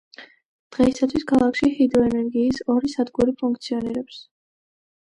[0.75, 4.23] დღეისათვის, ქალაქში ჰიდროენერგიის ორი სადგური ფუნქციონირებს.